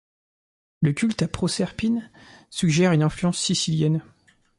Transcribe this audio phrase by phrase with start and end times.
[0.81, 2.09] Le culte à Proserpine
[2.49, 4.01] suggère une influence sicilienne.